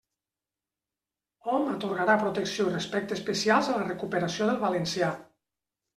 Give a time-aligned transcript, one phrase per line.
[1.51, 5.13] Hom atorgarà protecció i respecte especials a la recuperació del valencià.